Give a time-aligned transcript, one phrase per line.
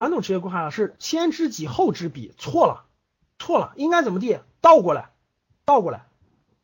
[0.00, 2.86] 传统职业规划是先知己后知彼，错了，
[3.38, 4.40] 错了，应该怎么地？
[4.62, 5.10] 倒过来，
[5.66, 6.06] 倒过来，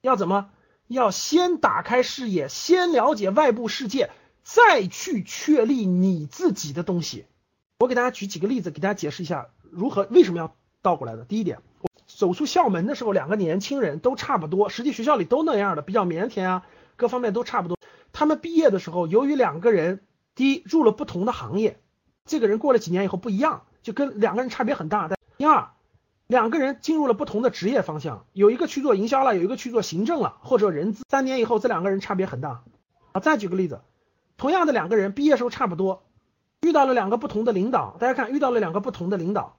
[0.01, 0.49] 要怎么？
[0.87, 4.09] 要先打开视野，先了解外部世界，
[4.43, 7.27] 再去确立你自己的东西。
[7.79, 11.27] 我给大家举几个例子，给大家解释一下如何为什么要倒过来的。
[11.27, 11.59] 第一点，
[12.07, 16.67] 走出校门的时候，两个年轻人都差不多，实际学校里都那样的，比较腼腆啊，
[16.97, 17.77] 各方面都差不多。
[18.15, 20.01] 他们毕业的时候，由于两个人，
[20.35, 21.79] 第一入了不同的行业，
[22.27, 25.09] 这个人过了几年以后不一样，就跟两个人差别很大。
[25.39, 25.69] 第二。
[26.29, 31.05] 两个人进入了不同的职业方向，有一个去做营销了，有一个去做行政了，或者人资。
[31.09, 32.65] 三年以后，这两个人差别很大。
[33.13, 33.81] 啊，再举个例子，
[34.37, 36.03] 同样的两个人毕业时候差不多，
[36.63, 37.97] 遇到了两个不同的领导。
[38.01, 39.57] 大家看，遇到了两个不同的领导，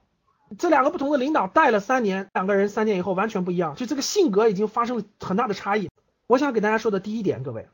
[0.58, 5.88] 这两个不同的领导带了三年，两个人三年以后完全不一样，就这个性格已经发生了很大的差异。
[6.26, 7.70] 我想给大家说的第一点，各位，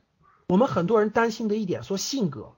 [0.47, 2.53] 我们很多人担心的一点，说性格，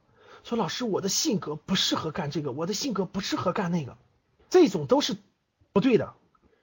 [0.46, 3.98] 说老师我的性格不适合干这个，我的性格不适合干那个，
[4.48, 5.16] 这种都是
[5.72, 6.14] 不对的。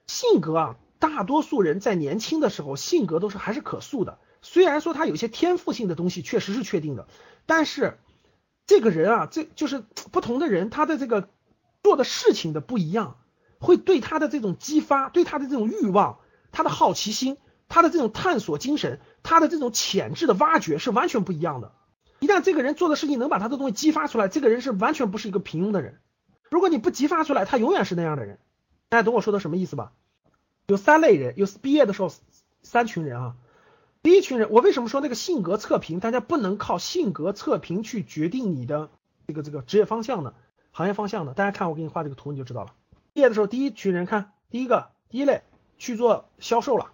[0.08, 4.20] 性格啊，大多数人在年轻的时候性格都是还是可塑的。
[4.42, 7.10] 虽然说他有些天赋性的东西确实是确定的，
[7.46, 8.00] 但是
[8.66, 9.80] 这个人啊，这就是
[10.14, 11.28] 不同的人，他的这个
[11.84, 13.18] 做的事情的不一样，
[13.60, 16.20] 会对他的这种激发，对他的这种欲望，
[16.54, 17.36] 他的好奇心，
[17.68, 21.74] 他的这种探索精神，他的这种潜质的挖掘是完全不一样的。
[22.24, 26.00] 一旦这个人做的事情能把他的东西激发出来，这个人是完全不是一个平庸的人。
[26.50, 28.40] 如果你不激发出来，他永远是那样的人。
[28.88, 29.92] 大家懂我说的什么意思吧？
[30.68, 32.10] 有三类人，有毕业的时候
[32.62, 33.36] 三群人啊。
[34.04, 38.90] 第一群人，我为什么说那个性格测评，大家不能靠性格测评去决定你的
[39.28, 40.34] 这个这个职业方向呢？
[40.72, 41.34] 行业方向呢？
[41.34, 42.74] 大家看我给你画这个图你就知道了。
[43.12, 45.42] 毕业的时候，第一群人看第一个第一类
[45.78, 46.92] 去做销售了，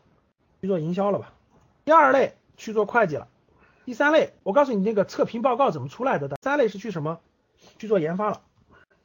[0.60, 1.34] 去做营销了吧。
[1.86, 3.28] 第二类去做会计了。
[3.90, 6.30] 第三类，我告诉你那个测评报告怎么出来的。
[6.44, 7.22] 三类是去什么？
[7.80, 8.44] 去做研发了。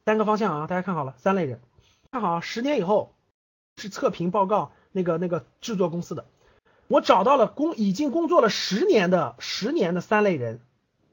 [0.05, 1.59] 三个方向啊，大家看好了，三类人。
[2.13, 3.15] 看好，十年以后
[3.79, 6.27] 是测评报告那个那个制作公司的，
[6.87, 10.61] 我找到了工已经工作了十年的十年的三类人，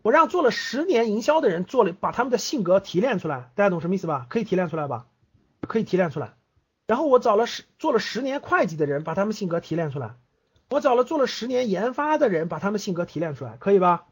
[0.01, 4.25] 我让做了十年营销的人做了把他们的性格提炼出来，大家懂什么意思吧？
[4.27, 5.05] 可以提炼出来吧？
[5.65, 6.33] 可以提炼出来。
[6.88, 10.15] 然后我找了十做了十年会计的人，把他们性格提炼出来。
[10.71, 14.05] 我找了做了十年研发的人，把他们性格提炼出来，可以吧？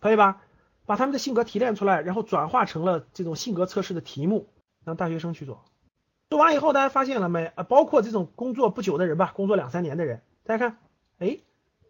[0.00, 0.42] 可以吧？
[0.84, 4.48] 把他们的性格提炼出来，然后转化成了这种性格测试的题目，
[4.84, 5.64] 让大学生去做。
[6.28, 7.46] 做完以后，大家发现了没？
[7.54, 10.78] 啊，包括这种工作不久的人吧，工作两三年的人，大家看，
[11.20, 11.38] 哎，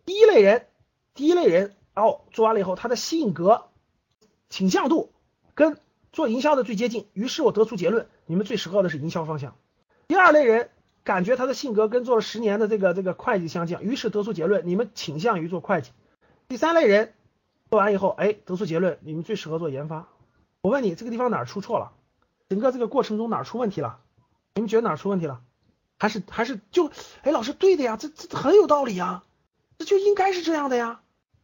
[0.04, 0.66] 第一类人，
[1.14, 3.69] 第一类人，哦，做完了以后，他的性格
[4.50, 5.12] 倾向度
[5.54, 5.78] 跟
[6.12, 9.56] 做营销的最接近，于是我得出结论，你们最适合的是营销方向。
[10.08, 10.69] 第二类人，
[11.05, 15.91] 感觉他的性格跟做了十年的这个这个会计相近，于是得出结论，你们倾向于做会计。
[16.49, 17.15] 第三类人，
[17.71, 20.09] 做完以后，哎，得出结论，你们最适合做研发。
[20.61, 21.93] 我问你，这个地方哪儿出错了？
[22.49, 24.00] 整个这个过程中哪儿出问题了？
[24.55, 25.41] 你们觉得哪儿出问题了？
[25.99, 26.91] 还是还是就
[27.22, 29.22] 哎，老师对的呀，这这很有道理呀，
[29.78, 31.00] 这就应该是这样的呀，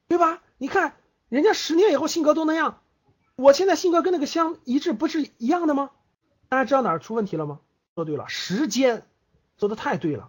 [0.09, 0.43] 对吧？
[0.59, 0.97] 你看
[1.29, 2.81] 人家十年以后性格都那样，
[3.37, 5.91] 我现在性格跟那个相一致，不是一样的吗？
[6.49, 7.61] 大家知道哪儿出问题了吗？
[7.95, 9.07] 说对了，时间
[9.59, 10.29] 说的太对了。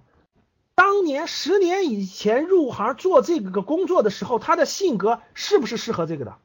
[0.75, 6.35] 当年十年以前入行做这个工作的时候，他的性格是不是适合这个的？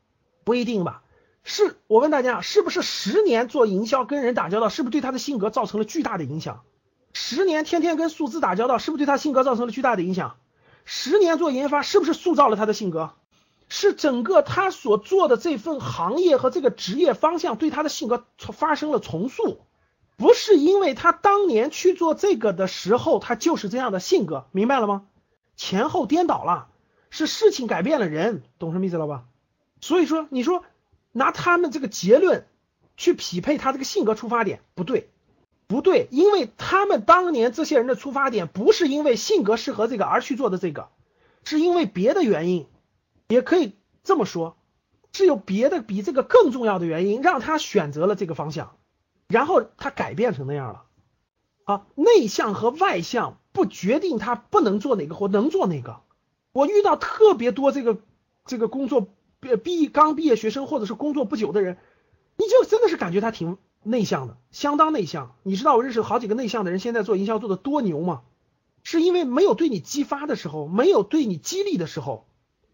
[0.45, 1.03] 不一定吧。
[1.45, 6.63] 是我问大家，是不是十年做营销跟人打交道，是不是对他的性格造成了巨大的影响？
[7.13, 10.37] 十年天天跟数字打交道，是不是对他性格造成了巨大的影响？
[10.85, 13.11] 十年做研发，是不是塑造了他的性格？
[13.69, 19.61] 是整个他所做的这份行业和这个职业方向对他的性格发生了重塑，
[20.23, 25.07] 不是因为他当年去做这个的时候他就是这样的性格，明白了吗？
[25.57, 26.69] 前后颠倒了，
[27.11, 29.25] 是事情改变了人，懂什么意思了吧？
[29.81, 30.65] 所以说，你说。
[31.15, 32.47] 拿他们这个结论
[32.97, 35.11] 去匹配他这个性格出发点不对，
[35.67, 40.89] 不对，因为他们当年这些人的出发点不是因为性格适合这个而去做的这个，
[41.45, 42.67] 是因为别的原因，
[43.29, 44.57] 也可以这么说，
[45.13, 48.75] 是有别的比这个更重要的原因让他选择了这个方向，
[49.33, 50.85] 然后他改变成那样了。
[51.65, 56.01] 啊，内向和外向不决定他不能做哪个或能做哪个。
[56.53, 57.99] 我遇到特别多这个
[58.45, 59.09] 这个工作。
[59.41, 61.77] 毕毕刚毕业学生或者是工作不久的人，
[62.37, 65.35] 你就真的是感觉他挺内向的，相当内向。
[65.43, 68.23] 你知道我认识好几个内向的人，现在做营销做的多牛吗？
[68.85, 72.25] 是因为没有对你激发的时候，没有对你激励的时候，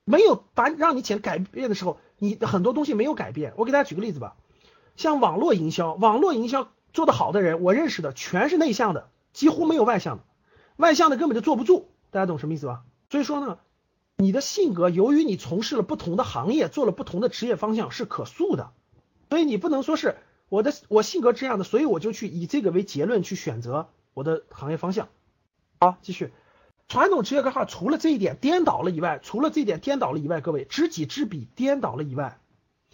[0.04, 3.54] 没有把让你钱改变的时候，你很多东西没有改变。
[3.56, 4.36] 我给大家举个例子吧，
[4.98, 10.24] 像网络营销，网络营销做得好的人，我认识的全是内向的，几乎没有外向的，
[10.76, 11.88] 外向的根本就坐不住。
[12.10, 12.82] 大家懂什么意思吧？
[13.08, 13.58] 所以说呢。
[14.20, 18.72] 你的性格，由于你从事了不同的行业，做了不同的职业方向，是可塑的。
[19.30, 20.16] 所以你不能说是
[20.48, 25.08] 我的我性格这样的，所以我就去以这个为结论去选择我的行业方向。
[25.78, 26.32] 好，继续。
[26.88, 32.40] 传统职业规划除了这一点颠倒了以外，除了这一点颠倒了以外，各位知己知彼颠倒了以外，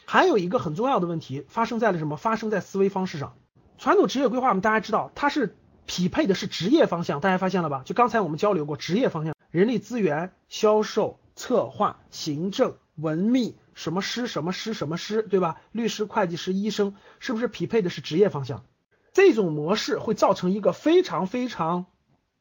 [0.06, 2.16] 还有一个很重要的问题发生在了什么？
[2.16, 3.36] 发生在思维方式上。
[3.78, 5.56] 传统职业规划，我们大家知道，它是
[5.86, 7.82] 匹配的是职业方向，大家发现了吧？
[7.84, 15.60] 就刚才我们交流过，职业方向，人力资源、销售、策划、行政、文秘，什么师什么师什么师，对吧？
[15.72, 18.64] 律师、会计师、医生，是不是匹配的是职业方向？
[19.12, 21.86] 这种模式会造成一个非常非常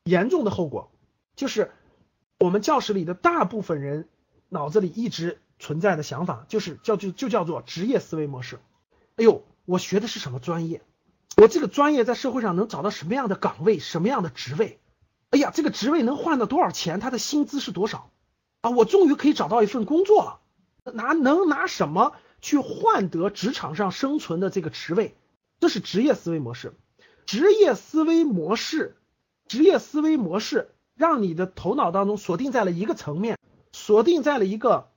[0.04, 0.92] 严重的后果。
[1.36, 1.72] 就是
[2.40, 4.08] 我们教室里的大部分人
[4.50, 8.60] 脑子里一直存在的想法，就是叫就就叫做职业思维模式。
[9.16, 10.82] 哎呦，我学的是什么专业？
[11.38, 14.82] 我这个专业在社会上能找到什么样的岗位、什么样的职位？
[15.30, 17.00] 哎呀，这个职位能换到多少钱？
[17.00, 18.12] 他的薪资是多少？
[18.60, 20.42] 啊，我终于可以找到一份工作了。
[20.92, 25.16] 拿能拿什么去换得职场上生存的这个职位？
[25.62, 26.74] 这是职业思维模式。
[27.26, 28.98] 职业思维模式，
[29.48, 30.70] 职业思维模式。
[30.96, 33.40] 让你的头脑当中锁定在了一个层面，
[33.72, 34.92] 锁定在了一个，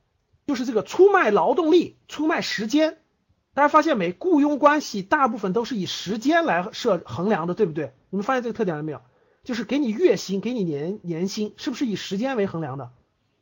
[0.46, 2.98] 就是这个出卖劳动力、出卖时间。
[3.52, 4.12] 大家发现没？
[4.12, 7.94] 雇佣关系大部分都是以时间来设衡量的，对不对？
[8.10, 9.00] 你们发现这个特点了没有？
[9.44, 12.90] 就是给你月薪、给你年年薪，是不是以时间为衡量的？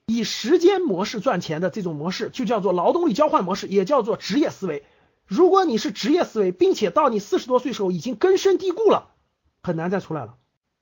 [0.06, 4.84] 以时间模式赚钱的这种模式，就叫做劳动力交换模式，也叫做职业思维。
[5.26, 9.10] 如果你是职业思维，并且到你四十多岁时候已经根深蒂固了，
[9.62, 10.36] 很难再出来了。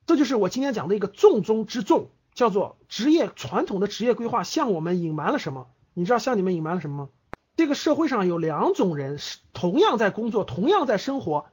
[0.06, 5.68] 这就是我今天讲的一个重中之重，叫做职业传统的职业规划向我们隐瞒了什么？
[5.94, 7.08] 你知道向你们隐瞒了什么吗？
[7.56, 11.46] 这个社会上有两种人是同样在工作，同样在生活，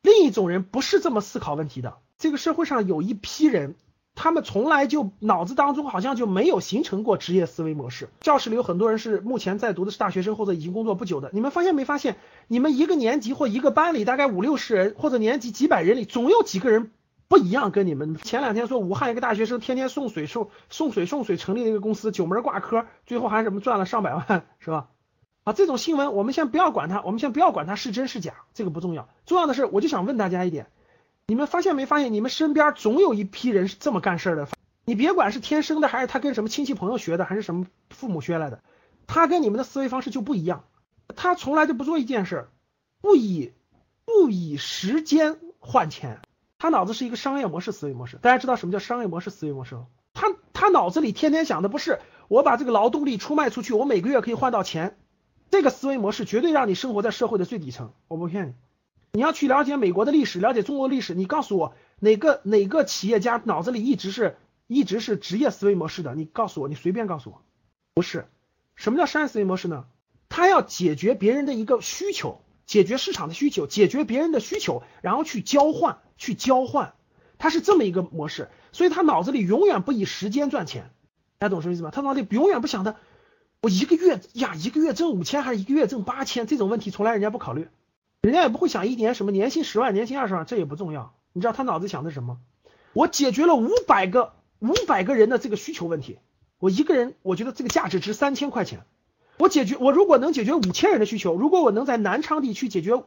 [0.00, 1.96] 另一种人不是这么思考问题的。
[2.18, 3.74] 这个社会上有一批人，
[4.14, 8.08] 他们从来就脑子当中好像就没有形成过职业思维模式。
[8.20, 12.16] 教室里有很多人是目前在读的是大学生或者已经工作不久的，你们发现没发现？
[12.46, 16.92] 你们一个年级或一个班里大概五六十人，或者年级几百人里，总有几个人。
[17.30, 24.88] 不一样，跟你们前两天说武汉一个大学生天天送水送送水送水成立了一个公司九门挂科，最后还什么赚了上百万， 是吧？
[25.44, 29.08] 啊，这种新闻我们先不要管它，我们先不要管它是真是假，这个不重要。
[29.26, 30.66] 重要的是，我就想问大家一点，
[31.28, 34.48] 你们发现没发现，你们身边总有一批人是这么干事的？
[34.84, 38.60] 你别管是天生的，还是他跟什么亲戚朋友学的，还是什么父母学来的，
[39.06, 40.64] 他跟你们的思维方式就不一样。
[41.14, 42.48] 他从来就不做一件事，
[43.00, 43.52] 不以
[44.04, 46.20] 不以时间换钱。
[46.60, 49.86] 他脑子是一个商业模式思维模式，大家知道什么叫商业模式思维模式吗？
[50.12, 54.98] 他他脑子里天天想的不是我把这个劳动力出卖出去，我每个月可以换到钱，
[55.50, 57.94] 这个思维模式绝对让你生活在社会的最底层。
[58.08, 58.54] 我不骗你，
[59.12, 64.36] 你要去了解美国的历史，了解中国历史，你告诉我哪个哪个企业家脑子里一直是
[64.66, 66.14] 一直是职业思维模式的？
[66.14, 67.42] 你告诉我，你随便告诉我，
[67.94, 68.26] 不是。
[68.74, 69.86] 什么叫商业思维模式呢？
[70.28, 72.42] 他要解决别人的一个需求。
[72.70, 76.94] 解决市场的需求，解决别人的需求，然后去交换，去交换，
[77.36, 80.92] 他是这么一个模式，所以他脑子里永远不以时间赚钱，
[81.40, 81.90] 大家懂什么意思吗？
[81.90, 82.94] 他脑子里永远不想的，
[83.60, 87.66] 我一个月呀，一个月挣五千还是一个月挣八千，这种问题从来人家不考虑，
[88.22, 91.16] 人家也不会想一年什么年薪十万，年薪二十万，这也不重要。
[91.32, 92.38] 你知道他脑子想的什么？
[92.92, 96.20] 我解决了五百个五百个人的这个需求问题，
[96.60, 98.84] 我一个人我觉得这个价值值三千块钱。
[99.40, 103.02] 我解决，我如果能解决五千人的需求，如果我能在南昌地区解决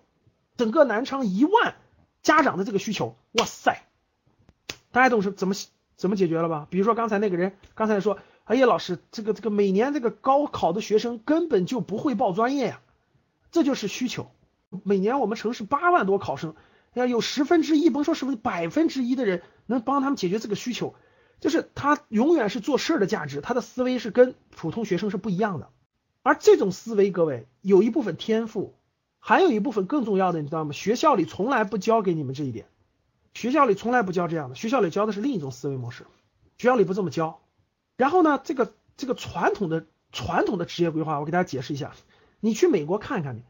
[0.58, 1.76] 整个南昌一万
[2.24, 3.84] 家长的这个需求，哇塞，
[4.92, 5.54] 大家懂是怎么
[5.96, 6.66] 怎么解决了吧？
[6.72, 12.82] 比如说刚才那个人刚才说，哎呀老师，这个这个每年这个高考的学生根本就不会报专业呀，
[13.52, 14.32] 这就是需求。
[14.84, 16.56] 每年我们城市八万多考生，
[16.96, 20.96] 要有十分之一，甭说十分百分之一的人能帮他们解决这个需求，
[21.40, 25.70] 就是他永远是做事儿的价值，他的思维是跟普通学生是不一样的。
[26.24, 28.74] 而这种思维，各位有一部分天赋，
[29.20, 30.72] 还有一部分更重要的，你知道吗？
[30.72, 32.66] 学校里从来不教给你们这一点，
[33.34, 36.06] 学校里从来不教这样的，学校里教的是另一种思维模式，
[36.58, 37.42] 学校里不这么教。
[37.98, 41.94] 然后呢，这个这个传统的传统的职业规划，我给大家解释一下，
[42.40, 43.42] 你去美国看看，你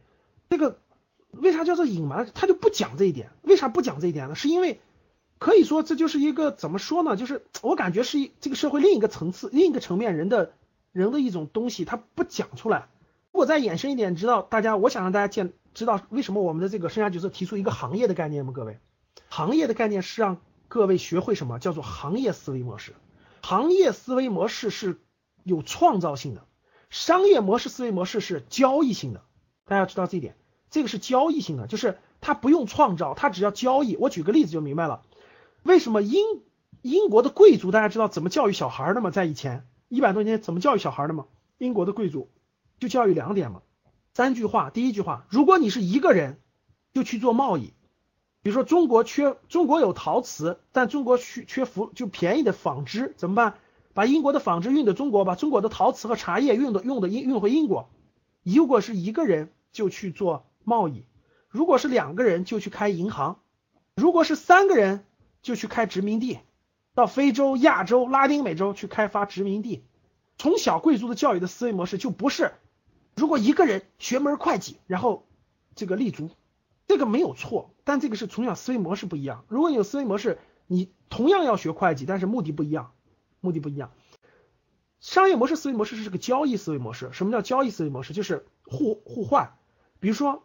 [0.49, 0.79] 这个
[1.29, 2.27] 为啥叫做隐瞒？
[2.33, 4.35] 他就不讲这一点，为啥不讲这一点呢？
[4.35, 4.81] 是因为
[5.37, 7.15] 可以说这就是一个怎么说呢？
[7.17, 10.53] 就是我感觉是一这个社会另一个层次、另一个层面人的。
[10.93, 12.88] 人的一种东西，他不讲出来。
[13.31, 18.53] 如果再延伸一点，知道大家，我想让大家见知道为什么我们的这个生涯角色提出一个行业的概念吗？
[18.55, 18.79] 各位，
[19.27, 22.93] 行业的概念是让各位学会什么叫做行业思维模式。
[23.41, 25.01] 行业思维模式是
[25.43, 26.45] 有创造性的，
[26.91, 29.21] 商业模式思维模式是交易性的。
[29.65, 30.35] 大家要知道这一点，
[30.69, 33.95] 这个是交易性的，就是它不用创造，它只要交易。
[33.95, 35.01] 我举个例子就明白了。
[35.63, 36.21] 为什么英
[36.83, 39.09] 英国的贵族大家知道怎么教育小孩的吗？
[39.09, 39.65] 在以前。
[39.93, 41.27] 一百多年怎么教育小孩的吗？
[41.59, 42.27] 英国的贵族
[42.79, 43.62] 就教育两点嘛，
[44.15, 44.71] 三句话。
[44.71, 46.39] 第一句话，如果你是一个人，
[46.95, 47.73] 就去做贸易。
[48.41, 53.53] 比如说中国缺中国有陶瓷，但中国缺缺服就便宜的纺织怎么办？
[53.93, 57.91] 把英国的纺织运到中国，把中国的陶瓷和茶叶运的用的运运回英国。
[58.41, 61.05] 如果是一个人就去做贸易，
[61.50, 63.41] 如果是两个人就去开银行，
[63.95, 65.05] 如果是三个人
[65.43, 66.39] 就去开殖民地，
[66.93, 69.83] 到非洲、亚洲、拉丁美洲去开发殖民地。
[70.38, 72.53] 从小贵族的教育的思维模式就不是，
[73.15, 75.27] 如果一个人学门会计，然后
[75.75, 76.31] 这个立足，
[76.88, 79.45] 这个没有错，但这个是从小思维模式不一样。
[79.47, 82.91] 如果你有思维模式，你同样要学会计，但是目的不一样，
[83.41, 83.91] 目的不一样。
[85.00, 87.09] 商业模式思维模式是个交易思维模式。
[87.12, 88.13] 什么叫交易思维模式？
[88.13, 89.53] 就是互互换。
[90.00, 90.43] 比如说，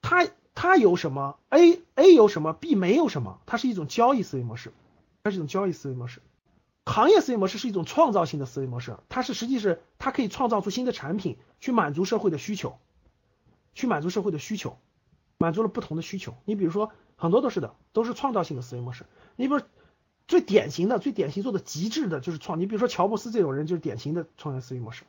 [0.00, 4.72] 他他有什么，A A 有什么，B 没有什么，它是一种交易思维模式，
[5.26, 6.22] 它是一种交易思维模式。
[6.84, 12.78] 行业思维模式是一种创造性的思维模式，它是实际是它可以创造出新的产品，去满足社会的需求，
[13.74, 14.78] 去满足社会的需求，
[15.36, 16.36] 满足了不同的需求。
[16.44, 19.04] 你比如说，很多都是的，都是创造性的思维模式。
[19.34, 19.60] 你比如
[20.28, 25.02] 最典型的、最典型做的极致的就是创，你比如说乔布斯这种人就是典型的创业思维模式，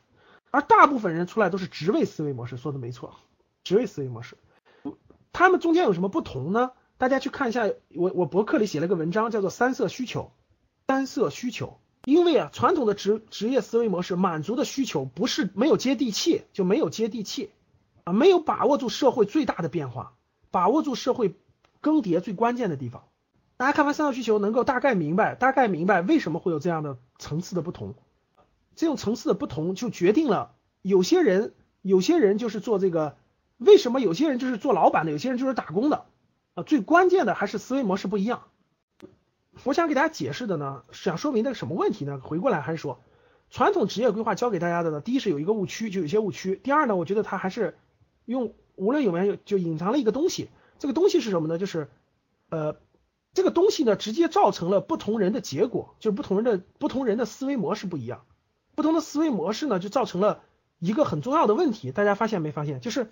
[0.50, 3.14] 而大部分人出来都是职位思维模式，说的没错，
[3.62, 4.36] 职位思维模式。
[5.32, 6.72] 他们中间有什么不同呢？
[6.98, 10.32] 大家去看一下，我我博客里写了个文章，叫做三色需求。
[10.88, 17.50] 三色需求，因为啊，传统的职职业思维模式满足的需求不是没有接地气，就没有接地气
[18.04, 20.14] 啊，没有把握住社会最大的变化，
[20.50, 21.34] 把握住社会
[21.80, 23.04] 更迭最关键的地方。
[23.58, 27.94] 大家看完三色需求，能够大概明白，大概明白为什么会有这样的层次的不同。
[28.74, 33.18] 这种层次的不同，就决定了有些人，有些人就是做这个，
[33.58, 36.06] 为什么有些人就是做老板的，有些人就是打工的
[36.58, 36.62] 啊？
[36.62, 38.42] 最关键的还是思维模式不一样。
[39.64, 42.20] 我想给大家解释的呢，想说明的什么问题呢？
[42.22, 43.00] 回过来还是说，
[43.50, 46.54] 传统职业规划教给大家的呢，第一是有一个误区，就有些误区。
[46.56, 47.76] 第二呢，我觉得它还是
[48.24, 50.48] 用无论有没有就隐藏了一个东西，
[50.78, 51.58] 这个东西是什么呢？
[51.58, 51.88] 就是
[52.50, 52.76] 呃，
[53.34, 58.22] 这个东西呢，直接造成了不同人的结果，就是不同人的不同人的思维模式不一样，
[58.76, 60.42] 不同的思维模式呢，就造成了
[60.78, 61.90] 一个很重要的问题。
[61.90, 62.80] 大家发现没发现？
[62.80, 63.08] 就是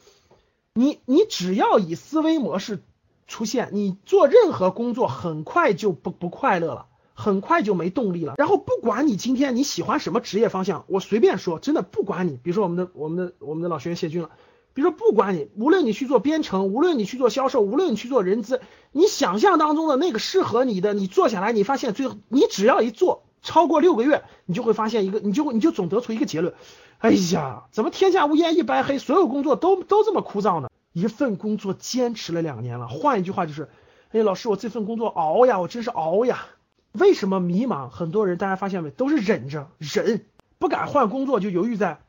[0.74, 2.80] 你你只要以思维模式。
[3.26, 8.34] 出现，你做任何工作很快就不不快乐了，很快就没动力了。
[8.38, 14.30] 然后不管你今天你喜欢什么职业方向，我随便说，真的不管你，比如说我们的我们的我们的老学员谢军了，
[14.74, 18.60] 比如说不管你，无论你去做编程，无论你去做销售，无论你去做人资，
[18.92, 26.54] 你想象当中的那个适合你的，你做下来，你发现最后你只要一做超过六个月，你就会发现一个，你就你就总得出一个结论，
[26.98, 30.68] 哎呀，怎么天下乌烟一般黑，所有工作都都这么枯燥呢？
[30.96, 33.68] 一份工作坚持了两年了，换一句话就是，
[34.12, 36.46] 哎，老师，我这份工作熬呀，我真是熬呀。
[36.92, 37.90] 为什么迷茫？
[37.90, 40.24] 很多人大家发现没，都是忍着忍，
[40.58, 42.00] 不敢换工作，就犹豫在，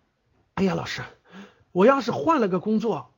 [0.53, 1.01] 哎呀，老师，
[1.74, 3.10] 我要是换了个工作，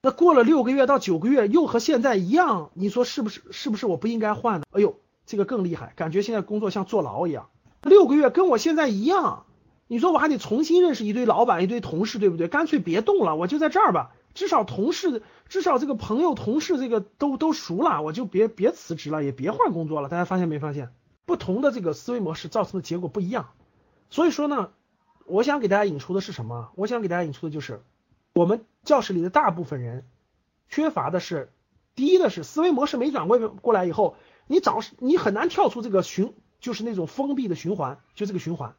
[0.00, 3.42] 那过了六个月到九个月又和现在一样，你说是不是？
[3.50, 4.66] 是不是我不应该换呢？
[4.70, 4.94] 哎呦，
[5.26, 7.48] 这个更厉害，感觉现在工作像坐牢一样，
[7.82, 9.46] 六个月跟我现在一样，
[9.88, 12.46] 你说我还得重新认识一堆老板、一堆同事，对不对？
[12.46, 14.12] 干脆别动了，我就在这儿吧。
[14.36, 20.10] 至少同事，至少这个朋友、同事这个都都熟了，我就别别辞职了，也别换工作了。
[20.10, 20.90] 大家发现没发现，
[21.24, 23.48] 不同的这个思维模式造成的结果不一样。
[24.10, 24.72] 所以说呢，
[25.24, 26.70] 我想给大家引出的是什么？
[26.74, 27.82] 我想给大家引出的就是，
[28.34, 30.04] 我们教室里的大部分人
[30.68, 31.50] 缺乏的是，
[31.94, 34.16] 第一的是思维模式没转过过来以后，
[34.46, 38.74] 你找你很难跳出这个循，就是那种封闭的循环，就这个循环。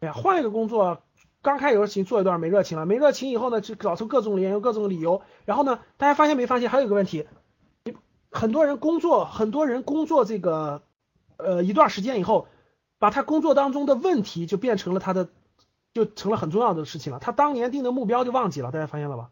[0.00, 1.02] 哎呀，换一个工作。
[1.42, 5.22] 刚开始有热情，做一段没热情了，没热情以后呢，就找出各种理由、各种理由。
[5.44, 7.26] 然后呢，大家发现没发现还有一个问题？
[8.30, 10.82] 很多人工作，很多人工作这个
[11.36, 12.48] 呃一段时间以后，
[12.98, 15.28] 把他工作当中的问题就变成了他的，
[15.94, 17.18] 就成了很重要的事情了。
[17.18, 19.30] 他当年定的目标就忘记了，大家发现了吧？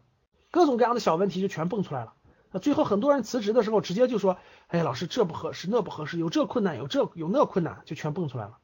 [0.49, 2.13] 各种各样的小问题就全蹦出来了。
[2.51, 4.37] 那最后很多人辞职的时候，直接就说
[4.67, 8.57] ：“哎呀，老师这不合适，那不合适，有这困难，有这有那困难，就全蹦出来了。”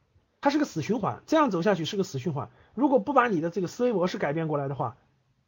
[0.44, 2.50] 它是个死循环，这样走下去是个死循环。
[2.74, 4.98] 如果不把你的这个思维模式改变过来的话，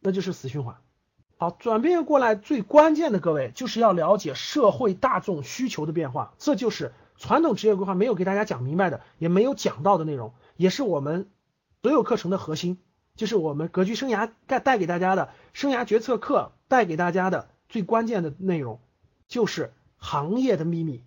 [0.01, 0.77] 那就是死循环。
[1.37, 11.29] 好，转变过来最关键的各位就是要了解社会大众需求的变化，这就是传统职业规划没有给大家讲明白的，也没有讲到的内容，也是我们
[11.83, 12.79] 所有课程的核心，
[13.17, 18.81] 就是我们格局生涯带带给大家的生涯决策课带给大家的最关键的内容，
[19.29, 21.05] 就是行业的秘密。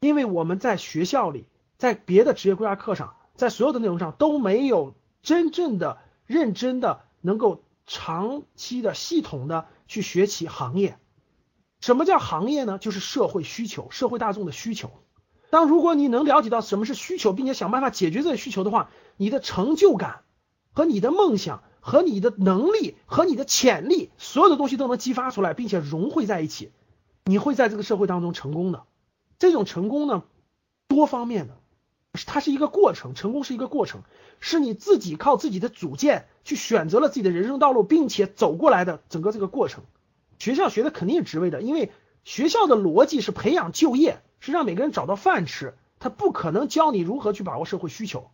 [0.00, 3.14] 因为我们在学校里，在别的职业规划课上。
[3.38, 10.98] 在所有的内容上都没有真正的、认真的、能够长期的、系统的去学习行业。
[11.80, 12.78] 什么叫行业呢？
[12.78, 14.90] 就是社会需求、社会大众的需求。
[15.50, 20.24] 当如果你能了解到什么是需求，并且想办法解决这个需求的话，你的成就感
[20.72, 26.72] 和你的梦想和你的能力和你的潜力，所有的东西都能激发出来，并且融汇在一起。
[27.24, 28.82] 你会在这个社会当中成功的。
[29.38, 30.24] 这种成功呢，
[30.88, 31.56] 多方面的，
[32.26, 34.02] 它是一个过程，成功是一个过程，
[34.40, 39.84] 是你自己靠自己的主见去选择了自己的人生道路，并且走过来的整个这个过程。
[40.38, 41.92] 学校学的肯定是职位的，因为
[42.24, 48.30] 学校的逻辑是培养就业，是让每个人找到饭吃，他不可能教你如何去把握社会需求。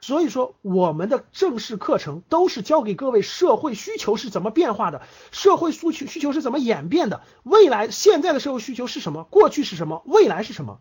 [0.00, 10.80] 所以说，我们的正式课程都是教给各位社会需求是怎么变化的，社会诉求需求是怎么演变的，未来现在的社会需求是什么，过去是什么，未来是什么，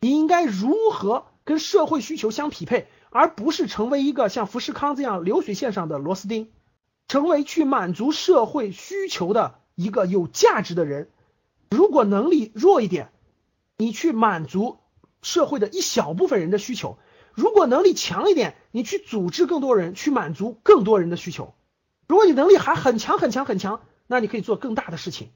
[0.00, 6.50] 你应该如何跟社会需求相匹配，而不是成为一个像富士康这样流水线上的螺丝钉，
[7.08, 11.08] 成为去满足社会需求的一个有价值的人。
[11.70, 13.10] 如果能力弱一点，
[13.78, 14.76] 你去满足
[15.22, 16.98] 社会的一小部分人的需求。
[17.32, 21.54] 如果能力强一点，你去组织更多人，去满足更多人的需求。
[22.08, 25.30] 如果你能力还很强很强很强，那你可以做更大的事情。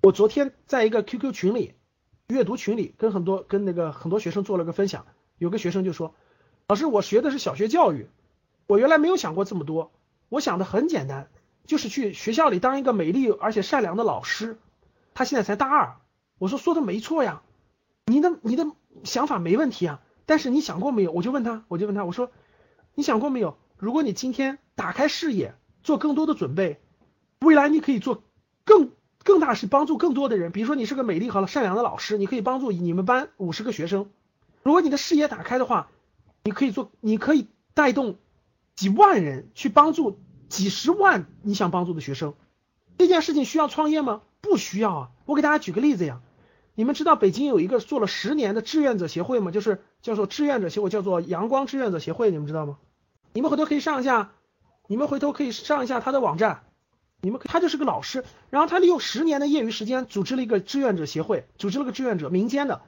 [0.00, 1.74] 我昨天在一个 QQ 群里，
[2.28, 5.04] 阅读群里跟很多跟那个很多学生做了个分享，
[5.38, 6.14] 有个学生就说
[6.68, 8.08] ：“老师，我学的是小学教育，
[8.66, 9.90] 我原来没有想过这么多，
[10.28, 11.28] 我想的很简单，
[11.64, 14.58] 就是去学校里当一个美丽而且善良的老师。”
[15.14, 15.96] 他现在才大二，
[16.38, 17.42] 我说说的没错呀，
[18.06, 18.66] 你的你的
[19.04, 20.00] 想法没问题啊。
[20.26, 21.10] 但是你想过没有？
[21.10, 22.30] 我就问他，我就问他，我说，
[22.94, 23.56] 你想过没有？
[23.78, 26.80] 如果你今天打开视野，做更多的准备，
[27.40, 28.22] 未来你可以做
[28.64, 28.92] 更
[29.24, 30.52] 更大是帮助更多的人。
[30.52, 34.10] 比如说你是个美丽和善良的老师，你可以帮助你们班五十个学生。
[34.68, 35.88] 如果你的视野打开的话，
[36.44, 38.18] 你可以做，你可以带动
[38.76, 40.20] 几万人去帮助
[40.50, 42.34] 几十万你想帮助的学生。
[42.98, 44.20] 这件事情需要创业吗？
[44.42, 45.10] 不需要啊。
[45.24, 46.20] 我给大家举个例子呀。
[46.74, 49.50] 你们知道北京有一个做了十年的志愿者协会吗？
[49.52, 52.76] 就是叫做志愿者协会，叫做阳光志愿者协会，你们知道吗？
[53.32, 54.32] 你们回头可以上一下，
[54.86, 56.64] 你们回头可以上一下他的网站，
[57.22, 62.82] 你们他就是个老师，然后他利用十年的业余时间组织了一个志愿者协会，组织了个志愿者，民间的，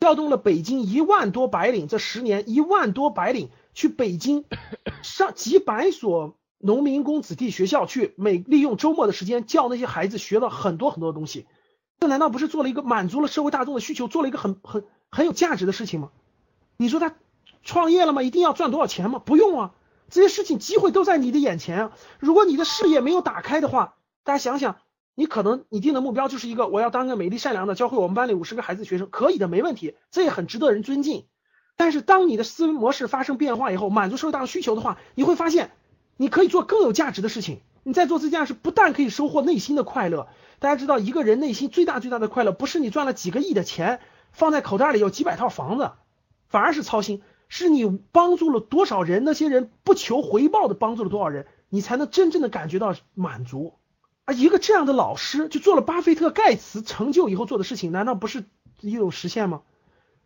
[0.00, 4.44] 调动了北京一万多白领，这十年一万多白领去北京
[5.02, 11.46] 上几百所农民工子弟学校去，每利用周末的时间教那些孩子学了很多很多东西。
[12.00, 16.10] 这难道不是做了一个满足了社会大众的需求，做了一个很很很有价值的事情吗？
[16.76, 17.16] 你说他
[17.64, 18.22] 创业了吗？
[18.22, 19.18] 一定要赚多少钱吗？
[19.18, 19.74] 不用啊，
[20.08, 21.92] 这些事情机会都在你的眼前啊。
[22.20, 24.76] 如果你的视野没有打开的话，大家想想，
[25.18, 31.24] 你可能你定的目标就是一个我要当个美丽善良的，教会我们班里五十个孩子学生，可以的，没问题，这也很值得人尊敬。
[31.76, 35.72] 但是当你的思维模式发生变化以后，满足社会大众需求的话，你会发现
[36.16, 37.58] 你可以做更有价值的事情。
[37.82, 40.28] 你在做这件事，不但可以收获内心的快乐。
[40.60, 43.98] 大家知道，一个人内心最大最大的快乐，不是你赚了几个亿的钱
[44.30, 45.90] 放在口袋里有几百套房子，
[46.46, 53.74] 反而是操心，是你帮助了多少人，那些人不求回报的帮助了多少人，你才能真正的感觉到满足。
[54.28, 58.44] 啊一个这样的老师，就做了巴菲特、盖茨成就以后做的事情，难道不是
[58.82, 59.62] 一种实现吗？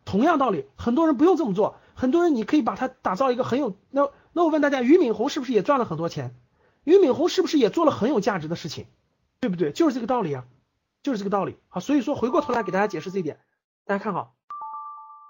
[0.03, 6.35] 同样道理，很多人不用这么做，很多人你可以把它打造一个很有那那我问大家，俞敏洪是不是也赚了很多钱？
[6.83, 8.87] 俞敏洪是不是也做了很有价值的事情？
[9.39, 9.71] 对不对？
[9.71, 10.43] 就是这个道理啊，
[11.01, 11.57] 就是这个道理。
[11.69, 13.39] 好，所以说回过头来给大家解释这一点。
[13.85, 14.35] 大家看好，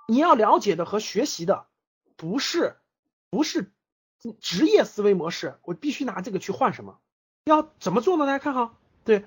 [0.07, 1.67] 你要了解的和学习的
[2.15, 2.77] 不是
[3.29, 3.71] 不是
[4.39, 6.97] 职业思维模式，我必须拿这个去换什么？
[7.45, 8.25] 要怎么做呢？
[8.25, 9.25] 大家看好，对，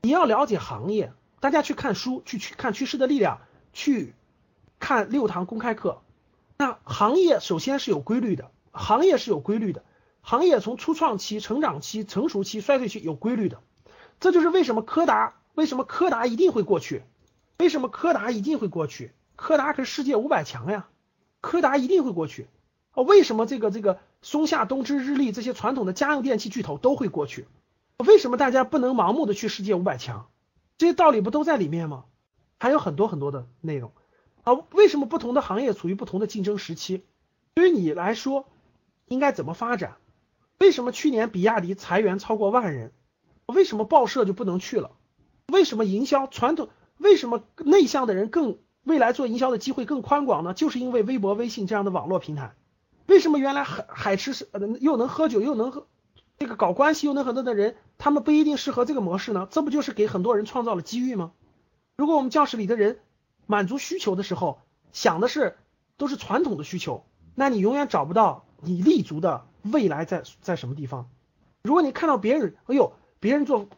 [0.00, 3.40] 你要了解行业，大家去看书，去去看趋势的力量，
[3.74, 4.14] 去
[4.78, 6.00] 看六堂公开课。
[6.56, 9.84] 那行业首先是有规律的，行业是有规律的，
[10.22, 13.60] 行业从初创期、成长期、成熟期、衰退期有规律的。
[14.20, 17.02] 这就是为什么柯达为什么柯达一定会过去？
[17.58, 19.12] 为什么柯达一定会过去？
[19.36, 20.88] 柯达可是世界五百强呀，
[21.42, 22.48] 柯达一定会过去。
[22.92, 27.46] 啊，为什么这个这个松下、东芝、日立这些传统的家用电器巨头都会过去？
[27.98, 30.28] 为什么大家不能盲目的去世界五百强？
[30.78, 32.04] 这些道理不都在里面吗？
[32.58, 33.92] 还有很多很多的内容
[34.42, 34.54] 啊。
[34.72, 37.04] 为什么不同的行业处于不同的竞争时期？
[37.54, 38.48] 对于你来说，
[39.06, 39.96] 应该怎么发展？
[40.58, 42.92] 为什么去年比亚迪裁员超过万人？
[43.46, 44.92] 为什么报社就不能去了？
[45.48, 46.68] 为什么营销传统？
[46.96, 50.54] 为什么内向的人更未来做营销的机会更宽广呢？
[50.54, 52.54] 就是因为微博、微信这样的网络平台。
[53.10, 55.88] 为什么原来海海吃是呃又能喝酒又能喝
[56.38, 59.48] 这个搞关系又能很多的人，他们不一定适合这个模式呢？
[59.50, 61.32] 这不就是给很多人创造了机遇吗？
[61.96, 63.00] 如果我们教室里的人
[63.46, 64.60] 满足需求的时候
[64.92, 65.56] 想的是
[65.96, 71.10] 都是传统的需求，那你永远找不到你立足的未来在在什么地方。
[71.62, 72.92] 如果你看到别人，哎呦。
[73.22, 73.68] 别人做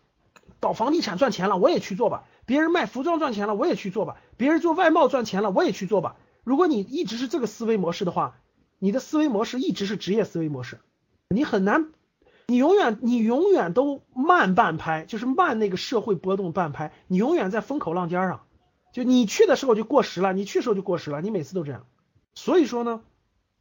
[0.61, 6.15] 搞房地产赚钱了，我也去做吧；别人卖服装赚钱了，我也去做吧；别人做外贸赚钱了，我也去做吧。
[6.45, 8.39] 如果你一直是这个思维模式的话，
[8.85, 10.81] 你的思维模式一直是职业思维模式，
[11.29, 11.93] 你很难，
[12.49, 18.41] 你永远你永远都慢半拍，就是慢那个社会波动半拍，你永远在风口浪尖上，
[18.93, 21.87] 就你去的时候就过时了，你去时候就过时了，你每次都这样。
[22.35, 23.03] 所以说呢，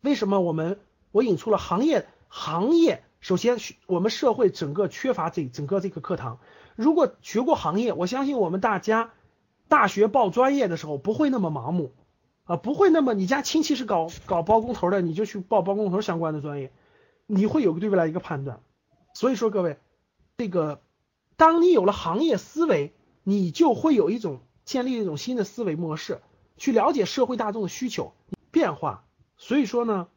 [0.02, 0.80] 为什么我们
[1.12, 3.04] 我引出了行业行业？
[3.20, 6.40] 首先，我们社会整个缺乏这整个这个课堂。
[6.76, 9.12] 如果学过行业，我相信我们大家
[9.68, 11.94] 大学报专业的时候不会那么盲目
[12.52, 16.70] 啊，不会那么你家亲戚是搞搞包工头的，你就去报包工头相关的专业，
[17.26, 18.60] 你会有个对未来一个判断。
[19.14, 19.80] 所以说，各位，
[20.36, 20.82] 这个
[21.38, 26.20] 当你有了行业思维，你就会有一种建立一种新的思维模式，
[26.58, 28.14] 去了解社会大众的需求
[28.52, 29.06] 变化。
[29.38, 30.10] 所以说呢，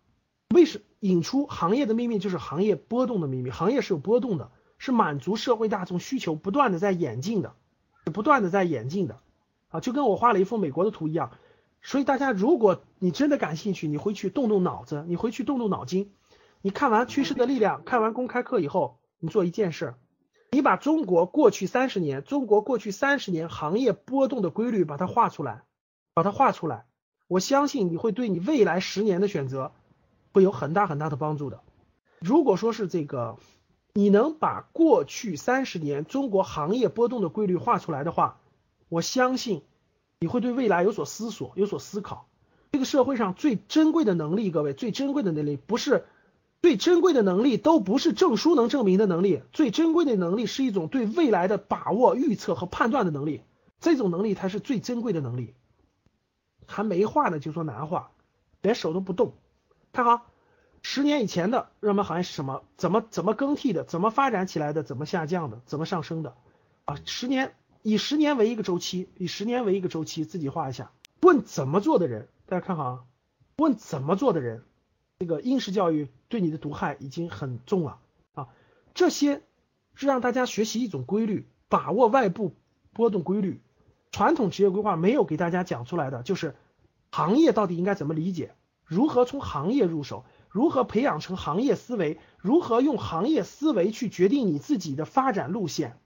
[0.53, 4.51] 为什引出行业的秘密就是行业波动的秘密，行业是有波动的。
[4.77, 7.55] 是满足社会大众需求，不断的在演进的，
[8.13, 9.21] 不断的在演进的，
[9.69, 11.31] 啊，就跟我画了一幅美国的图一样。
[11.85, 16.13] 所以大家，如果你真的感兴趣，你回去动动脑子，你回去动动脑筋。
[16.63, 19.95] 你看完《趋势的力量》，看完公开课以后，你做一件事，
[20.51, 25.63] 你把中国过去三十年，中国过去三十年行业波动的规律把它画出来，
[26.15, 26.87] 把它画出来，
[27.29, 29.73] 我相信你会对你未来十年的选择
[30.33, 31.61] 会有很大很大的帮助的。
[32.19, 33.37] 如果说是这个。
[33.97, 38.41] 你能把过去三十年中国行业波动的规律画出来的话，
[38.89, 39.63] 我相信
[40.21, 42.29] 你会对未来有所思索、有所思考。
[42.73, 46.07] 这个社会上最珍贵的能力，各位最珍贵的能力不是
[46.63, 49.43] 最珍贵的能力，都不是证书能证明的能力。
[49.53, 53.43] 最珍贵的能力是一种对未来的把握、预测和判断的能力。
[53.81, 55.55] 这种能力才是最珍贵的能力。
[56.67, 58.11] 还没画呢，就说难画，
[58.63, 59.35] 连手都不动。
[59.93, 60.27] 看好。
[60.87, 62.63] 十年以前的热门行业是什么？
[62.77, 63.85] 怎么怎么更替的？
[63.85, 64.83] 怎么发展起来的？
[64.83, 65.63] 怎么下降的？
[65.65, 66.35] 怎么上升的？
[66.85, 67.55] 啊，十年
[67.87, 70.91] 以十年为一个周期，以十年为一个周期，自己画一下。
[71.21, 73.05] 问怎么做的人，大家看好啊。
[73.59, 74.65] 问怎么做的人，
[75.19, 77.99] 这个应试教育对你的毒害已经很重了
[78.33, 78.49] 啊。
[78.95, 79.43] 这些
[79.93, 82.55] 是让大家学习一种规律，把握外部
[82.95, 83.61] 波动规律。
[84.11, 86.55] 传统职业规划没有给大家讲出来的，就是
[87.11, 88.55] 行业到底应该怎么理解，
[88.87, 90.25] 如何从行业入手。
[90.49, 92.19] 如何培养成行业思维？
[92.39, 95.99] 如何用行业思维去决定你自己的发展路线？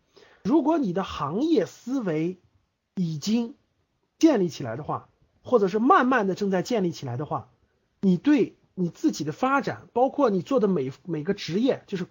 [0.49, 2.41] 如果你的行业思维
[2.95, 3.55] 已经
[4.19, 5.11] 建立起来的话，
[5.43, 7.51] 或者是慢慢的正在建立起来的话，
[8.01, 12.07] 你对你自己的发展，包括你做的每每个职业，就是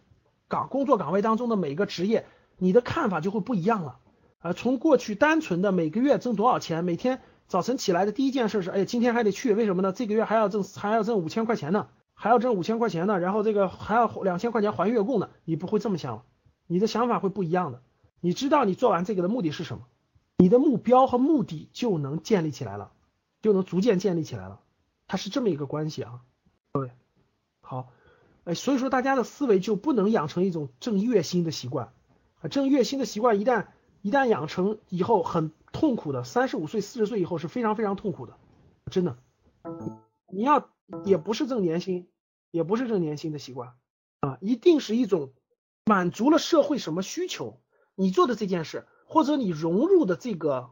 [0.47, 2.28] 岗工作岗位当中的每个职业，
[2.60, 3.97] 你的看法就会不一样了。
[4.38, 9.91] 啊，从过去单纯的每个月挣多少钱，每天早晨起来的第一件事是，哎，今天还得去，为什么呢？
[9.91, 11.88] 这个月还要挣还要挣五千块钱呢。
[12.13, 16.23] 还要挣五千块钱呢，然后这个还要两千块钱还月供呢，你不会这么想，
[16.67, 17.82] 你的想法会不一样的。
[18.20, 19.88] 你知道你做完这个的目的是什么，
[20.38, 22.92] 你的目标和目的就能建立起来了，
[23.42, 24.62] 就能逐渐建立起来了，
[25.08, 26.22] 它是这么一个关系啊，
[26.74, 26.92] 各位，
[27.62, 27.90] 好，
[28.44, 31.94] 哎，所以说大家的思维就不能养成一种挣月薪的习惯。
[32.42, 33.68] 啊，挣月薪的习惯一旦
[34.02, 38.38] 一旦养成以后很痛苦的，三十五岁四十岁以后是非常非常痛苦的，
[38.92, 39.18] 真的，
[40.32, 40.70] 你要。
[41.04, 42.08] 也不是挣年薪，
[42.50, 43.74] 也不是挣年薪的习惯。
[44.22, 45.34] 啊，一定是一种
[45.84, 47.60] 满足了社会什么需求，
[48.00, 50.70] 你做的这件事，或者你融入的这个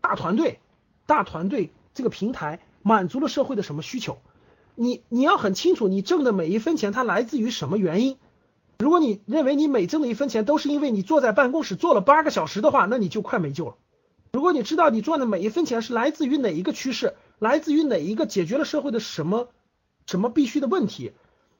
[0.00, 0.58] 大团队、
[1.04, 4.16] 大团队这个平台，满足了社会的什么需求？
[4.74, 8.16] 你你要很清楚，你挣的每一分钱它来自于什么原因？
[8.78, 13.76] 如果你认为你每挣的一分钱都是因为你坐在办公室坐了八个小时的话，那你就快没救了。
[14.32, 17.14] 如果你知道你赚的每一分钱是来自于哪一个趋势？
[17.38, 19.48] 来自于哪一个解决了社会的什么
[20.06, 21.12] 什么必须的问题？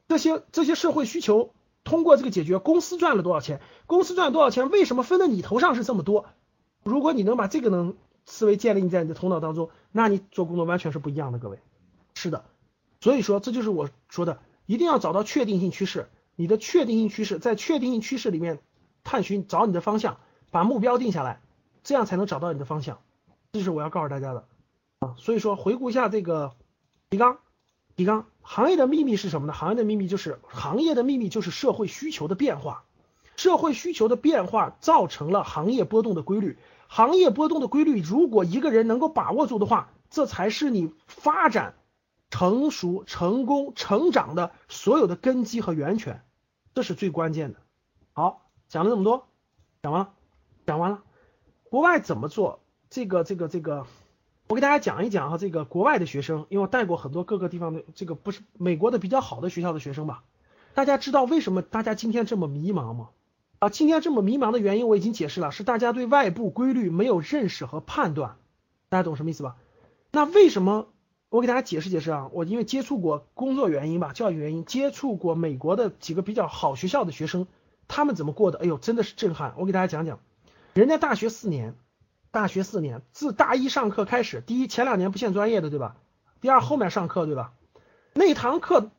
[0.08, 1.52] 这些这些社会需求
[1.84, 3.60] 通过这个解决，公司赚了多少钱？
[3.86, 4.70] 公司赚了多少钱？
[4.70, 6.26] 为什么分到你头上是这么多？
[6.84, 11.38] 如果你能把这个能思维建立在你的头脑当中，那你做工作完全是不一样的。
[11.38, 11.58] 各位，
[12.14, 12.44] 是的，
[13.00, 16.08] 所以说这就是我说的，一定要找到确定性趋势。
[16.34, 18.60] 你的确定性趋势在确定性趋势里面
[19.04, 20.18] 探寻，找你的方向，
[20.50, 21.40] 把目标定下来，
[21.82, 23.00] 这样才能找到你的方向。
[23.52, 24.46] 这是我要告诉大家的。
[25.00, 26.52] 啊，所以说回顾一下这个
[27.10, 27.38] 提纲，
[27.96, 29.52] 提纲行业的秘密是什么呢？
[29.52, 32.84] 行业的秘密就是行业的秘密就是社会需求的变化，
[33.36, 41.74] 社会需求的变化造成了行业波动的规律，行业波动的规律，如果一个人能够把握住的话，这才是你发展、
[42.30, 46.22] 成熟、成功、成长的所有的根基和源泉，
[46.74, 47.60] 这是最关键的。
[48.12, 49.28] 好，讲了这么多，
[49.82, 50.12] 讲完了，
[50.66, 51.02] 讲完了，
[51.70, 52.60] 国外怎么做？
[52.90, 53.86] 这个，这个，这个。
[54.52, 60.24] 我给大家讲一讲哈，这个国外的学生，因为我带过很多各个地方的这个不是美国的比较好的学校的学生吧。
[60.74, 63.08] 大家知道为什么大家今天这么迷茫吗？
[63.60, 68.36] 啊，今天这么迷茫的原因我已经解释了，是大家对外部规律没有认识和判断。
[68.90, 69.56] 大家懂什么意思吧？
[70.10, 70.88] 那为什么
[71.30, 72.28] 我给大家解释解释啊？
[72.34, 77.46] 我因为接触过工作原因吧，教育原因，接触过美国的几个比较好学校的学生，
[77.88, 78.58] 他们怎么过的？
[78.58, 79.54] 哎呦，真的是震撼！
[79.56, 80.18] 我给大家讲讲，
[80.74, 81.74] 人家大学四年。
[82.32, 85.96] 大学四年，自大一上课开始，第一前两年不限专业的对吧？
[86.40, 87.52] 第二后面上课对吧？
[88.14, 88.90] 那堂课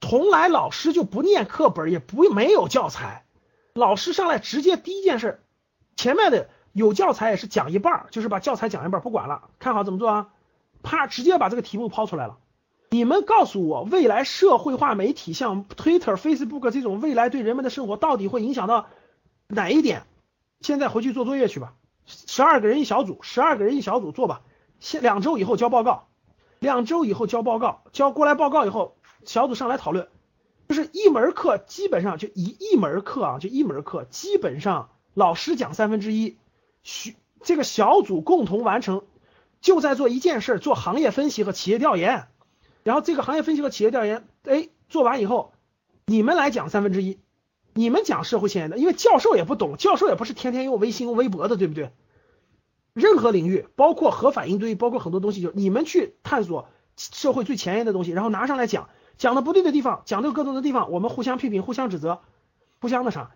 [0.00, 3.24] 从来老师就不念课本，也不没有教材，
[3.72, 5.40] 老师上来直接第一件事，
[5.96, 10.30] 前面的有教材也是讲一半，就是把教材讲一半不管了，看好怎么做啊？
[10.82, 12.38] 啪，直接把这个题目抛出来了。
[12.90, 18.88] 你们告诉我，未来社会化媒体像 Twitter、Facebook 这种未来对人们的生活到底会影响到
[19.46, 20.02] 哪一点？
[20.60, 21.74] 现在回去做作业去吧，
[22.06, 24.42] 十二个人一小组，十二个人一小组做吧，
[24.80, 26.08] 先两周以后交报告，
[26.58, 30.08] 两周以后交报告，交过来报告以后，小组上来讨论，
[30.68, 36.38] 就是一门课基本上就一一门课啊，就一门课基本上老师讲三分之一，
[36.82, 39.02] 学这个小组共同完成，
[39.60, 42.28] 就在做一件事，做行业分析和企业调研。
[42.84, 45.52] 然后这个行业分析和企业调研，哎，做完以后，
[46.06, 47.20] 你们来讲三分之一，
[47.74, 51.90] 你们讲社会现象的，因为教授也不懂，教授也不是天天用微信、用微博的，对不对？
[52.92, 62.20] 任何领域，包括核反应堆，包括很多东西，就你们去探索社会最前沿的东西，然后拿上来讲，讲的不对的地方，讲的各种的地方，我们互相批评、互相指责、
[62.80, 63.30] 互相的啥？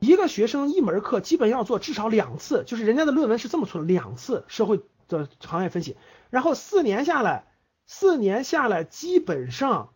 [0.00, 5.96] 一个学生一门课基本要做至少两次，就是人家的论文是这么出的，两次社会的行业分析，
[6.30, 7.44] 然后四年下来。
[7.88, 9.94] 四年下来，基本上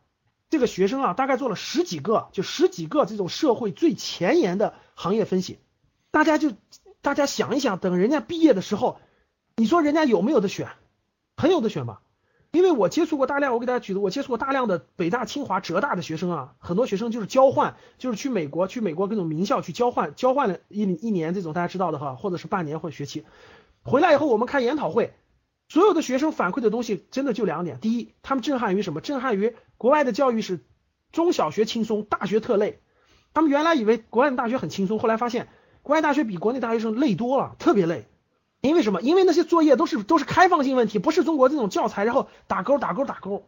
[0.50, 5.60] 这个学生啊，大概做了十几个，就十几个这种社会最前沿的行业分析。
[6.10, 6.52] 大家就
[7.00, 8.98] 大家想一想，等人家毕业的时候，
[9.56, 10.68] 你说人家有没有的选？
[11.36, 12.02] 很有的选吧。
[12.50, 23.24] 因为我接触过大量，我给大家举的，我接触过大量的北大、清华、浙大的学生啊，很多学生就是交换，就是去美国，去美国各种名校去交换，交换了一一年这种大家知道的哈，或者是半年或者学期，
[23.84, 25.14] 回来以后我们开研讨会。
[25.70, 29.00] 所有的学生反馈的东西真的就两点：第一，他们震撼于什么？
[29.00, 30.64] 震撼于国外的教育是
[31.12, 32.80] 中小学轻松，大学特累。
[33.32, 35.46] 他们原来以为国外的大学很轻松，后来发现
[35.82, 38.08] 国外大学比国内大学生累多了，特别累。
[38.60, 39.00] 因为什么？
[39.00, 43.46] 因为那些作业都是都是开放性问题，不是中国这种教材，然后打勾打勾打勾，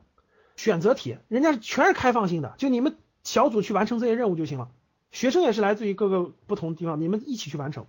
[0.54, 4.68] 选择题，人家全是开放性的，就你们小组去完成这些任务就行了。
[5.10, 7.86] 学生也是来自于各个不同地方，你们一起去完成，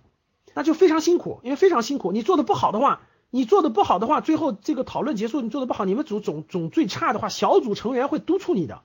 [0.54, 3.00] 那就非常辛苦，因为非常辛苦，你做的不好的话。
[3.34, 8.82] 你做的不好的话，最后这个讨论结束，你做的不好，你们组总总最差的话，小组成员会督促你的，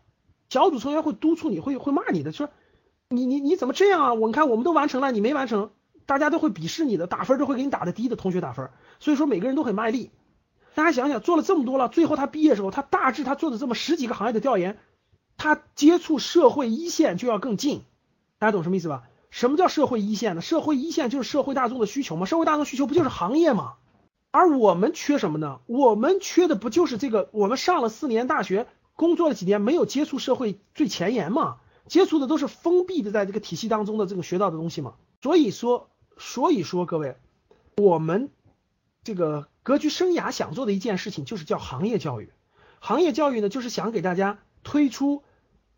[0.49, 2.49] 小组成员会督促你，会会骂你的，说
[3.09, 4.13] 你你你怎么这样啊？
[4.15, 5.69] 我看我们都完成了，你没完成，
[6.07, 10.09] 大家都会鄙视你的，打分都会给你打的低的同学打分，所以说每个人都很卖力。
[10.73, 14.79] 大家想想，做了这么多了，最后他毕业的时候，他大致他做的这么十几个行业的调研，
[15.37, 17.83] 他接触社会一线就要更近，
[18.39, 19.03] 大家懂什么意思吧？
[19.29, 20.41] 什么叫社会一线呢？
[20.41, 23.75] 社会一线就是社会大众的需求嘛，社会大众需求不就是行业吗？
[24.31, 25.59] 而我们缺什么呢？
[25.65, 27.29] 我们缺的不就是这个？
[27.31, 31.57] 我们上了四年大学，工作了几年，没有接触社会最前沿嘛？
[31.87, 34.93] 接触的都是封闭的，在这个体系当中的这个学到的东西嘛？
[35.23, 37.17] 所以说，所以说，各位，
[37.75, 38.29] 我们
[39.03, 42.31] 这个格局生涯想做的一件事情，就是叫行业教育。
[42.79, 45.23] 行业教育呢，就是想给大家推出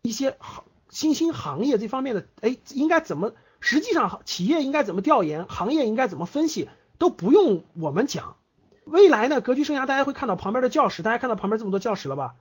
[0.02, 3.32] 一些行新兴行业这方面的，哎，应该怎么？
[3.60, 5.46] 实际上，企业应该怎么调研？
[5.46, 6.68] 行业应该怎么分析？
[6.98, 8.36] 都不用我们讲。
[8.84, 9.40] 未来呢？
[9.40, 12.34] 格局生涯，大家会看到旁边的教室，大家看到旁边这么多教室了吧？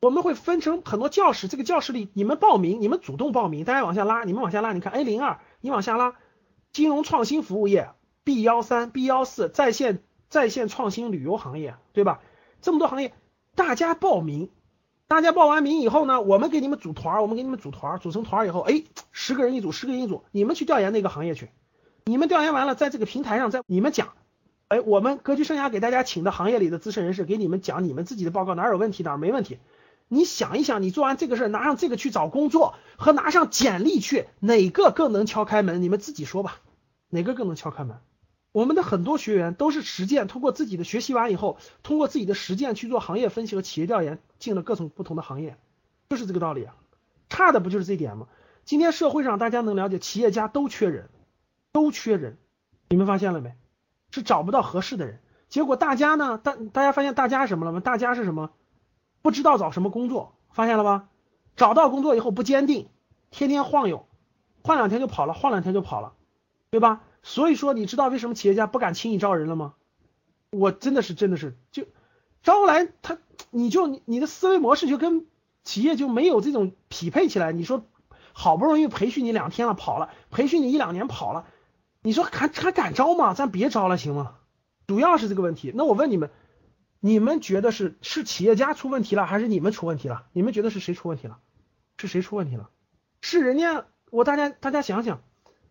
[0.00, 6.16] 我们会分成很多教室，这个教室里你们报名，你们主动报名，大家往下拉，你们往下拉，你看 A 零二，你往下拉，
[6.72, 7.90] 金融创新服务业
[8.22, 12.20] B 幺三 B 幺四在线在线创新旅游行业，对吧？
[12.60, 13.14] 这么多行业，
[13.54, 14.50] 大家报名，
[15.06, 21.50] 大家报完名以后呢，我们给你们组团，我们给你们组团，组成团以后，哎，十个人一组，十个人一组，你们去调研那个行业去，
[22.04, 24.08] 你们调研完了，在这个平台上，在你们讲。
[24.74, 29.58] 哎，我们格局生涯给大家请的行业里的资深人士给你们讲你们自己的报告哪有问题哪没问题。
[30.08, 35.80] 你想一想，你做完这个事儿拿上这个去找工作和拿上简历去哪个更能敲开门？
[35.80, 36.56] 你们自己说吧，
[37.08, 37.98] 哪个更能敲开门？
[38.50, 45.56] 我们的很多学员都是实践，通过自己的学习完以后，通过自己的实践去做行业分析和企业调研，进了各种不同的行业，
[46.08, 46.74] 就是这个道理啊。
[47.28, 48.26] 差的不就是这点吗？
[48.64, 51.10] 今天社会上大家能了解，企业家都缺人，
[51.70, 52.38] 都缺人，
[52.88, 53.54] 你们发现了没？
[54.14, 56.38] 是找不到合适的人，结果大家呢？
[56.38, 57.80] 大大家发现大家什么了吗？
[57.80, 58.52] 大家是什么？
[59.22, 61.08] 不知道找什么工作，发现了吧？
[61.56, 62.88] 找到工作以后不坚定，
[63.32, 64.06] 天天晃悠，
[64.62, 66.12] 换两天就跑了，换两天就跑了，
[66.70, 67.02] 对吧？
[67.24, 69.74] 所以说，你知道为什么企业家不敢轻易招人了吗？
[70.52, 71.84] 我真的是真的是就
[72.44, 73.18] 招来他，
[73.50, 75.26] 你就你你的思维模式就跟
[75.64, 77.50] 企业就没有这种匹配起来。
[77.50, 77.84] 你说
[78.32, 81.46] 好不容易培训你两天了跑了，培训你一两年跑了。
[82.04, 83.32] 你说还还敢招吗？
[83.32, 84.34] 咱别招了，行吗？
[84.86, 85.72] 主要是这个问题。
[85.74, 86.28] 那我问你们，
[87.00, 90.26] 你们觉得是是企业家出问题了，还是你们出问题了？
[90.34, 91.38] 你们觉得是谁出问题了？
[91.96, 92.68] 是谁出问题了？
[93.22, 95.22] 是人家我大家大家想想，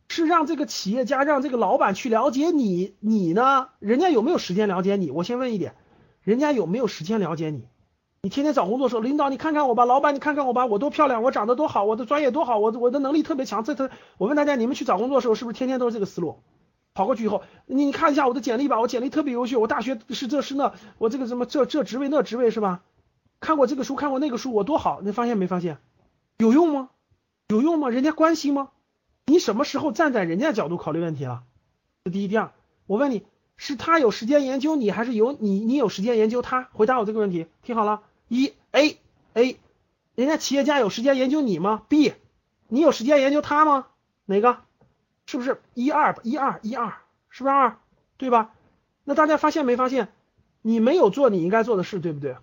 [0.09, 3.69] 是让这个企业家让这个老板去了解你，你呢？
[3.77, 5.11] 人家有没有时间了解你？
[5.11, 5.75] 我先问一点，
[6.23, 7.67] 人家有没有时间了解你？
[8.25, 13.65] 你天天找工作时候，领导你看看我吧，老板你看看我吧，我多漂亮，我长得多好，我的专业多好，我的我的能力特别强。
[13.65, 16.37] 这这，我问大家，你们去找工作的时候是不是天天都是这个思路？
[16.93, 22.81] 跑过去以后，你你看一下我的简历吧，我简历特别优秀，我大学是这是那，我这个什么这这职位那职位是吧？
[23.41, 25.79] 看过这个书，看过那个书，我多好，你发现没发现？
[26.37, 26.91] 有用吗？
[27.49, 27.89] 有用吗？
[27.89, 28.69] 人家关心吗？
[29.25, 31.43] 你什么时候站在人家角度考虑问题了？
[32.05, 32.53] 这第一，第二，
[32.87, 33.23] 我问你，
[33.57, 36.69] 是他有时间研究你，还是有你你有时间研究他？
[36.71, 37.99] 回答我这个问题，听好了。
[38.27, 38.97] 一 A
[39.33, 39.57] A，
[40.15, 42.13] 人家企业家有时间研究你吗？B，
[42.67, 43.87] 你有时间研究他吗？
[44.25, 44.59] 哪个？
[45.25, 46.97] 是不是一二一二一二？
[47.29, 47.77] 是不是二？
[48.17, 48.53] 对吧？
[49.03, 50.09] 那大家发现没发现？
[50.61, 52.37] 你没有做你应该做的事，对不对？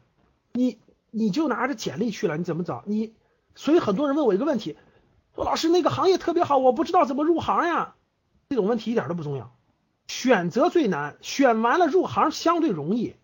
[0.52, 0.78] 你
[1.10, 2.82] 你就拿着简历去了，你怎么找？
[2.86, 3.14] 你
[3.54, 4.76] 所以很多人问我一个问题，
[5.34, 7.94] 说老师那个行业特别好，我不知道怎么入行呀。
[8.48, 9.54] 这种问题一点都不重要，
[10.08, 13.14] 选择最难，选完了入行相对容易。